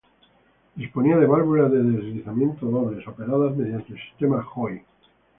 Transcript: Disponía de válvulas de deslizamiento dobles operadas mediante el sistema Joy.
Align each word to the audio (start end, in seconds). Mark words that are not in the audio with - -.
Disponía 0.73 1.15
de 1.17 1.27
válvulas 1.27 1.71
de 1.71 1.83
deslizamiento 1.83 2.65
dobles 2.65 3.07
operadas 3.07 3.55
mediante 3.55 3.93
el 3.93 4.01
sistema 4.03 4.41
Joy. 4.41 4.81